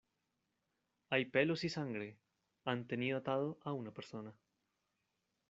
[1.11, 2.17] hay pelos y sangre.
[2.65, 4.33] han tenido atado a una persona.